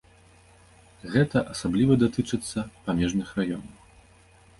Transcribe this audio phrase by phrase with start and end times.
[1.15, 3.77] Гэта асабліва датычыцца памежных раёнаў.